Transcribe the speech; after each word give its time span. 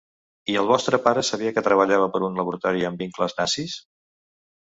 I 0.53 0.53
el 0.61 0.69
vostre 0.69 0.99
pare 1.07 1.23
sabia 1.27 1.51
que 1.57 1.63
treballava 1.67 2.07
per 2.15 2.23
un 2.29 2.41
laboratori 2.41 2.87
amb 2.89 3.03
vincles 3.05 3.37
nazis? 3.43 3.77